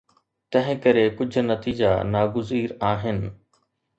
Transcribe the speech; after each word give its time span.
تنهن 0.53 0.77
ڪري 0.85 1.03
ڪجهه 1.19 1.43
نتيجا 1.51 1.91
ناگزير 2.15 2.75
آهن. 2.93 3.21